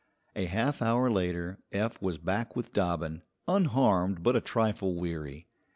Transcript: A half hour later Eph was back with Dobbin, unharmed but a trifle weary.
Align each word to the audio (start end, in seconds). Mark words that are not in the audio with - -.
A 0.35 0.45
half 0.47 0.81
hour 0.81 1.11
later 1.11 1.59
Eph 1.71 2.01
was 2.01 2.17
back 2.17 2.55
with 2.55 2.73
Dobbin, 2.73 3.21
unharmed 3.47 4.23
but 4.23 4.35
a 4.35 4.41
trifle 4.41 4.95
weary. 4.95 5.45